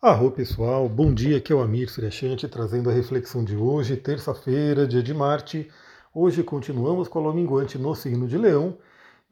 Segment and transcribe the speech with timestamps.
[0.00, 4.86] Arro pessoal, bom dia, aqui é o Amir Suryashanti trazendo a reflexão de hoje, terça-feira,
[4.86, 5.70] dia de Marte.
[6.14, 8.76] Hoje continuamos com a lua minguante no signo de Leão,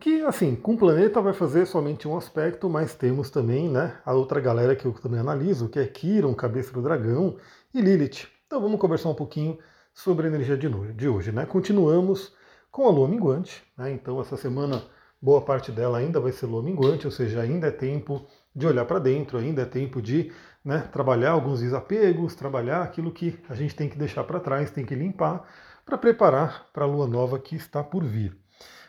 [0.01, 4.15] que assim, com o planeta vai fazer somente um aspecto, mas temos também né, a
[4.15, 7.37] outra galera que eu também analiso, que é Kiron, cabeça do dragão,
[7.73, 8.27] e Lilith.
[8.47, 9.59] Então vamos conversar um pouquinho
[9.93, 11.31] sobre a energia de hoje.
[11.31, 11.45] Né?
[11.45, 12.33] Continuamos
[12.71, 13.93] com a lua minguante, né?
[13.93, 14.83] então essa semana
[15.21, 18.85] boa parte dela ainda vai ser lua minguante, ou seja, ainda é tempo de olhar
[18.85, 20.31] para dentro, ainda é tempo de
[20.65, 24.85] né, trabalhar alguns desapegos, trabalhar aquilo que a gente tem que deixar para trás, tem
[24.85, 25.47] que limpar,
[25.85, 28.37] para preparar para a lua nova que está por vir.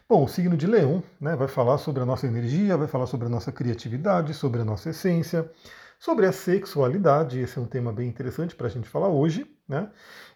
[0.07, 3.25] Bom, o signo de Leão né, vai falar sobre a nossa energia, vai falar sobre
[3.25, 5.49] a nossa criatividade, sobre a nossa essência,
[5.97, 7.39] sobre a sexualidade.
[7.39, 9.89] Esse é um tema bem interessante para a gente falar hoje, né?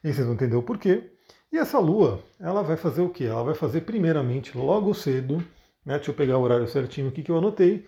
[0.03, 1.11] E vocês vão entender o porquê.
[1.51, 3.25] E essa lua, ela vai fazer o quê?
[3.25, 5.37] Ela vai fazer primeiramente logo cedo,
[5.85, 5.95] né?
[5.95, 7.85] Deixa eu pegar o horário certinho aqui que eu anotei.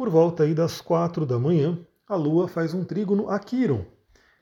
[0.00, 1.78] Por volta aí das quatro da manhã,
[2.08, 3.84] a Lua faz um trígono a Quiron.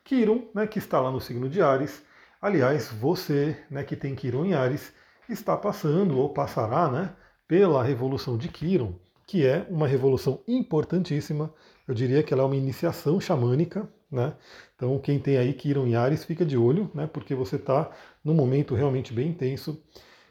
[0.04, 2.00] Quiron, né, que está lá no signo de Ares.
[2.40, 4.92] Aliás, você né, que tem Quiron em Ares
[5.28, 7.12] está passando ou passará né,
[7.48, 8.94] pela revolução de Quiron,
[9.26, 11.52] que é uma revolução importantíssima.
[11.88, 13.88] Eu diria que ela é uma iniciação xamânica.
[14.08, 14.34] Né?
[14.76, 17.90] Então, quem tem aí Quiron em Ares, fica de olho, né, porque você está
[18.24, 19.82] num momento realmente bem intenso.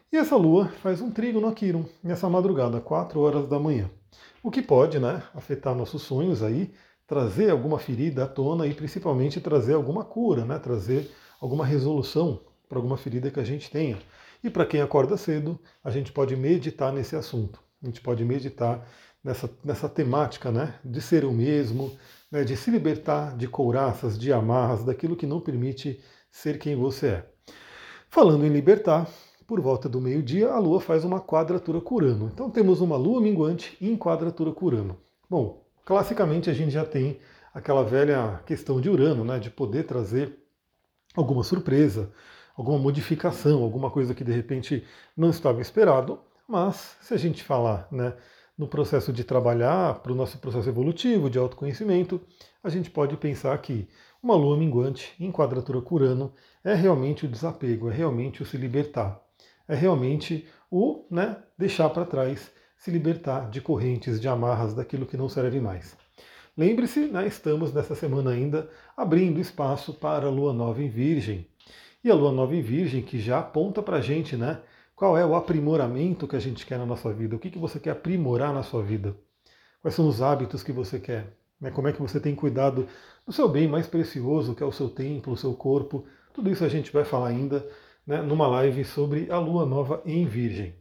[0.09, 3.89] E essa lua faz um trígono a Quiron nessa madrugada, 4 horas da manhã.
[4.44, 6.72] O que pode né, afetar nossos sonhos aí,
[7.08, 10.59] trazer alguma ferida à tona e principalmente trazer alguma cura, né?
[10.59, 11.09] trazer
[11.40, 13.98] alguma resolução para alguma ferida que a gente tenha.
[14.44, 17.62] E para quem acorda cedo, a gente pode meditar nesse assunto.
[17.82, 18.86] A gente pode meditar
[19.24, 20.76] nessa, nessa temática né?
[20.84, 21.98] de ser o mesmo,
[22.30, 22.44] né?
[22.44, 27.26] de se libertar de couraças, de amarras, daquilo que não permite ser quem você é.
[28.09, 29.09] Falando em libertar,
[29.48, 32.30] por volta do meio-dia, a Lua faz uma quadratura curano.
[32.34, 34.98] Então temos uma Lua minguante em quadratura curano.
[35.30, 37.17] Bom, Classicamente a gente já tem
[37.53, 40.38] aquela velha questão de Urano, né, de poder trazer
[41.16, 42.12] alguma surpresa,
[42.58, 44.84] alguma modificação, alguma coisa que de repente
[45.16, 48.14] não estava esperado, mas se a gente falar né,
[48.58, 52.19] no processo de trabalhar para o nosso processo evolutivo de autoconhecimento,
[52.62, 53.88] a gente pode pensar que
[54.22, 56.34] uma lua minguante em quadratura com Urano
[56.66, 59.22] é realmente o desapego, é realmente o se libertar,
[59.67, 65.17] é realmente o né, deixar para trás se libertar de correntes, de amarras, daquilo que
[65.17, 65.97] não serve mais.
[66.55, 71.47] Lembre-se, né, estamos nessa semana ainda abrindo espaço para a Lua Nova em Virgem.
[72.03, 74.59] E a Lua Nova em Virgem que já aponta para a gente né,
[74.95, 77.79] qual é o aprimoramento que a gente quer na nossa vida, o que, que você
[77.79, 79.16] quer aprimorar na sua vida,
[79.81, 81.28] quais são os hábitos que você quer,
[81.59, 82.88] né, como é que você tem cuidado
[83.25, 86.05] do seu bem mais precioso, que é o seu templo, o seu corpo.
[86.34, 87.67] Tudo isso a gente vai falar ainda
[88.07, 90.73] né, numa live sobre a Lua Nova em Virgem.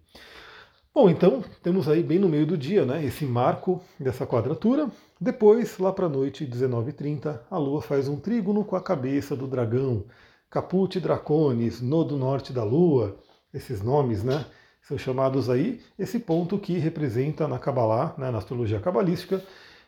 [0.95, 4.89] Bom, então temos aí bem no meio do dia, né, esse marco dessa quadratura.
[5.21, 9.47] Depois, lá para a noite, 19h30, a Lua faz um trígono com a cabeça do
[9.47, 10.05] dragão,
[10.49, 13.19] Caput Draconis, Nodo Norte da Lua,
[13.53, 14.47] esses nomes, né,
[14.81, 19.43] são chamados aí, esse ponto que representa na Kabbalah, né, na astrologia cabalística,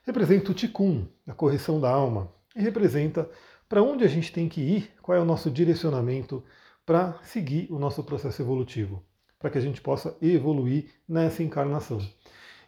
[0.04, 3.30] representa o Tikkun, a correção da alma, e representa
[3.68, 6.42] para onde a gente tem que ir, qual é o nosso direcionamento
[6.88, 9.04] para seguir o nosso processo evolutivo
[9.38, 12.00] para que a gente possa evoluir nessa encarnação.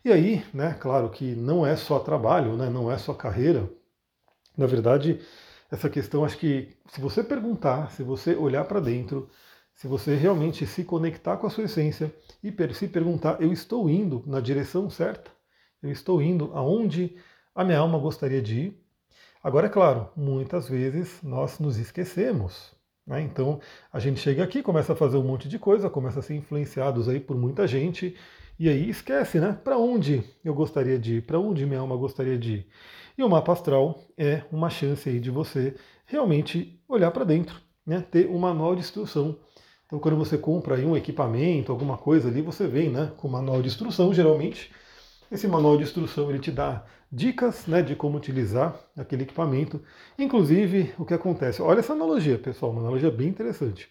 [0.04, 3.72] E aí, né, claro que não é só trabalho, né, não é só carreira.
[4.54, 5.22] Na verdade,
[5.70, 9.26] essa questão, acho que se você perguntar, se você olhar para dentro,
[9.74, 12.14] se você realmente se conectar com a sua essência
[12.44, 15.30] e se perguntar, eu estou indo na direção certa?
[15.82, 17.16] Eu estou indo aonde
[17.54, 18.86] a minha alma gostaria de ir?
[19.42, 22.78] Agora, é claro, muitas vezes nós nos esquecemos.
[23.10, 23.20] Né?
[23.22, 23.60] Então
[23.92, 27.08] a gente chega aqui, começa a fazer um monte de coisa, começa a ser influenciados
[27.08, 28.16] aí por muita gente,
[28.56, 29.58] e aí esquece, né?
[29.64, 32.66] Para onde eu gostaria de ir, para onde minha alma gostaria de ir.
[33.18, 35.74] E o mapa astral é uma chance aí de você
[36.06, 38.04] realmente olhar para dentro, né?
[38.08, 39.36] ter um manual de instrução.
[39.86, 43.60] Então, quando você compra aí um equipamento, alguma coisa ali, você vem né, com manual
[43.60, 44.70] de instrução, geralmente.
[45.30, 49.80] Esse manual de instrução ele te dá dicas né, de como utilizar aquele equipamento.
[50.18, 51.62] Inclusive, o que acontece?
[51.62, 53.88] Olha essa analogia, pessoal, uma analogia bem interessante.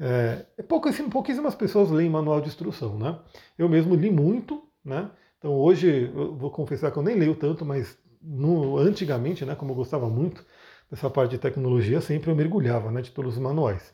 [0.00, 3.18] É, pouquíssimas, pouquíssimas pessoas leem manual de instrução, né?
[3.58, 5.10] Eu mesmo li muito, né?
[5.38, 9.72] Então hoje eu vou confessar que eu nem leio tanto, mas no, antigamente, né, como
[9.72, 10.44] eu gostava muito
[10.90, 13.92] dessa parte de tecnologia, sempre eu mergulhava né, de todos os manuais.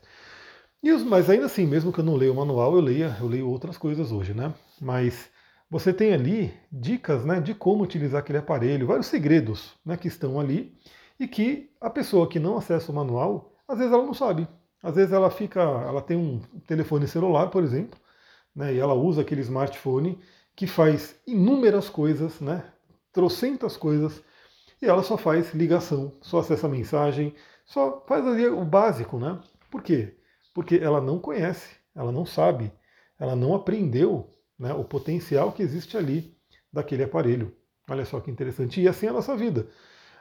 [0.81, 3.27] E os, mas ainda assim, mesmo que eu não leia o manual, eu leia, eu
[3.27, 4.53] leio outras coisas hoje, né?
[4.79, 5.29] Mas
[5.69, 10.39] você tem ali dicas né, de como utilizar aquele aparelho, vários segredos né, que estão
[10.39, 10.75] ali
[11.19, 14.47] e que a pessoa que não acessa o manual, às vezes ela não sabe.
[14.81, 17.99] Às vezes ela fica, ela tem um telefone celular, por exemplo,
[18.55, 20.19] né, e ela usa aquele smartphone
[20.55, 22.63] que faz inúmeras coisas, né,
[23.11, 24.23] trocentas coisas,
[24.81, 27.35] e ela só faz ligação, só acessa mensagem,
[27.65, 29.39] só faz ali o básico, né?
[29.69, 30.17] Por quê?
[30.53, 32.71] Porque ela não conhece, ela não sabe,
[33.19, 36.35] ela não aprendeu né, o potencial que existe ali
[36.71, 37.55] daquele aparelho.
[37.89, 38.81] Olha só que interessante.
[38.81, 39.67] E assim é a nossa vida.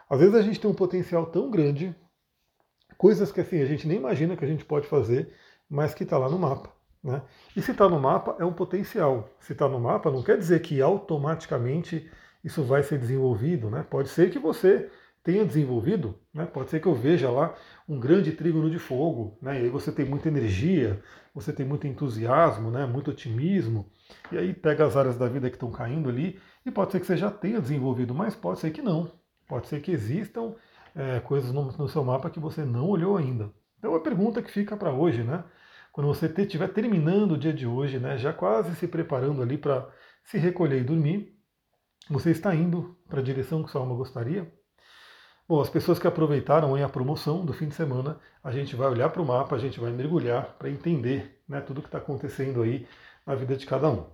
[0.09, 1.95] Às vezes a gente tem um potencial tão grande,
[2.97, 5.35] coisas que assim a gente nem imagina que a gente pode fazer,
[5.69, 6.73] mas que está lá no mapa.
[7.03, 7.21] Né?
[7.55, 9.29] E se está no mapa, é um potencial.
[9.41, 12.11] Se está no mapa, não quer dizer que automaticamente
[12.43, 13.69] isso vai ser desenvolvido.
[13.69, 13.85] Né?
[13.89, 14.91] Pode ser que você
[15.29, 16.47] tenha desenvolvido, né?
[16.47, 17.55] pode ser que eu veja lá
[17.87, 19.61] um grande trígono de fogo, né?
[19.61, 21.03] e aí você tem muita energia,
[21.35, 22.87] você tem muito entusiasmo, né?
[22.87, 23.91] muito otimismo,
[24.33, 27.05] e aí pega as áreas da vida que estão caindo ali, e pode ser que
[27.05, 29.13] você já tenha desenvolvido, mas pode ser que não.
[29.47, 30.55] Pode ser que existam
[30.97, 33.53] é, coisas no, no, seu mapa que você não olhou ainda.
[33.79, 35.45] Então a pergunta que fica para hoje, né?
[35.93, 39.91] Quando você estiver terminando o dia de hoje, né, já quase se preparando ali para
[40.25, 41.37] se recolher e dormir,
[42.09, 44.51] você está indo para a direção que sua alma gostaria?
[45.49, 49.09] Bom, as pessoas que aproveitaram a promoção do fim de semana, a gente vai olhar
[49.09, 52.87] para o mapa, a gente vai mergulhar para entender né, tudo que está acontecendo aí
[53.27, 54.05] na vida de cada um.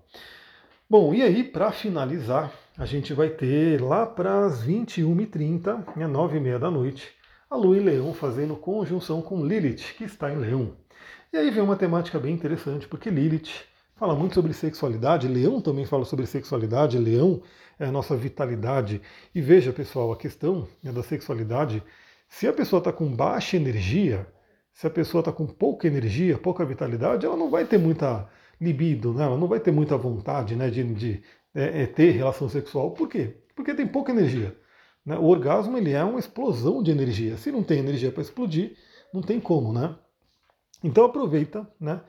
[0.89, 6.59] Bom, e aí, para finalizar, a gente vai ter lá para as 21h30, né, 9h30
[6.61, 7.13] da noite,
[7.51, 10.77] a Lua em Leão fazendo conjunção com Lilith, que está em Leão.
[11.33, 13.65] E aí vem uma temática bem interessante, porque Lilith
[13.97, 17.43] fala muito sobre sexualidade, Leão também fala sobre sexualidade, Leão
[17.79, 19.01] é a nossa vitalidade.
[19.35, 21.83] E veja, pessoal, a questão né, da sexualidade,
[22.29, 24.27] se a pessoa está com baixa energia,
[24.73, 28.29] se a pessoa está com pouca energia, pouca vitalidade, ela não vai ter muita
[28.61, 29.25] libido, né?
[29.25, 31.23] ela não vai ter muita vontade né, de, de
[31.55, 32.91] é, é, ter relação sexual.
[32.91, 33.37] Por quê?
[33.55, 34.57] Porque tem pouca energia.
[35.05, 35.17] Né?
[35.17, 37.37] O orgasmo ele é uma explosão de energia.
[37.37, 38.77] Se não tem energia para explodir,
[39.13, 39.95] não tem como, né?
[40.83, 42.01] Então aproveita, né?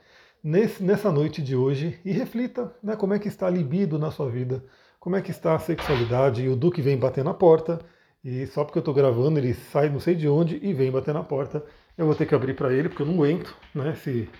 [0.48, 2.94] Nesse, nessa noite de hoje e reflita, né?
[2.94, 4.64] Como é que está a libido na sua vida?
[5.00, 6.40] Como é que está a sexualidade?
[6.40, 7.80] E o Duque vem bater na porta.
[8.22, 11.12] E só porque eu estou gravando, ele sai não sei de onde e vem bater
[11.12, 11.66] na porta.
[11.98, 13.90] Eu vou ter que abrir para ele, porque eu não aguento, né?
[13.90, 14.30] Esse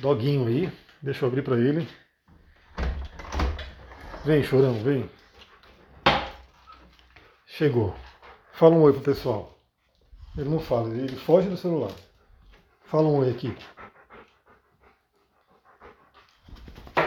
[0.00, 0.72] doguinho aí.
[1.00, 1.86] Deixa eu abrir para ele.
[4.24, 5.08] Vem, chorão, vem.
[7.46, 7.94] Chegou.
[8.54, 9.56] Fala um oi pro pessoal.
[10.36, 11.92] Ele não fala, ele foge do celular.
[12.86, 13.56] Fala um oi aqui.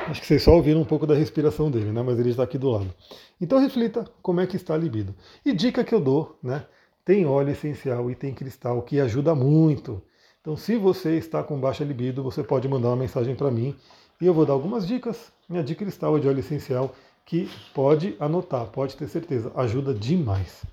[0.09, 2.01] Acho que vocês só ouviram um pouco da respiração dele, né?
[2.01, 2.93] Mas ele está aqui do lado.
[3.41, 5.13] Então reflita como é que está a libido.
[5.45, 6.65] E dica que eu dou, né?
[7.03, 10.01] Tem óleo essencial e tem cristal que ajuda muito.
[10.39, 13.75] Então, se você está com baixa libido, você pode mandar uma mensagem para mim
[14.21, 15.29] e eu vou dar algumas dicas.
[15.49, 16.95] Minha dica cristal é de óleo essencial
[17.25, 20.63] que pode anotar, pode ter certeza, ajuda demais.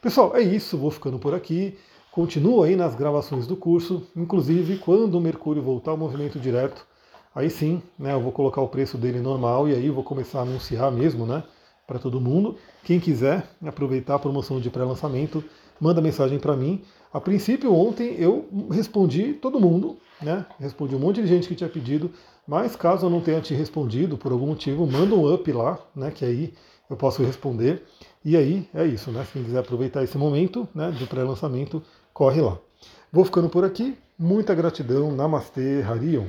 [0.00, 1.78] Pessoal, é isso, vou ficando por aqui.
[2.10, 6.84] Continuo aí nas gravações do curso, inclusive quando o Mercúrio voltar ao movimento direto,
[7.34, 10.42] aí sim, né, eu vou colocar o preço dele normal e aí vou começar a
[10.42, 11.42] anunciar mesmo, né,
[11.86, 12.56] para todo mundo.
[12.84, 15.42] Quem quiser aproveitar a promoção de pré-lançamento,
[15.80, 16.82] manda mensagem para mim.
[17.12, 20.46] A princípio, ontem eu respondi todo mundo, né?
[20.58, 22.10] Respondi um monte de gente que tinha pedido,
[22.46, 26.10] mas caso eu não tenha te respondido por algum motivo, manda um up lá, né?
[26.10, 26.54] Que aí
[26.88, 27.82] eu posso responder.
[28.24, 29.26] E aí é isso, né?
[29.32, 31.82] Quem quiser aproveitar esse momento né, do pré-lançamento,
[32.14, 32.58] corre lá.
[33.12, 33.96] Vou ficando por aqui.
[34.18, 35.10] Muita gratidão.
[35.12, 36.26] Namastê, Harion.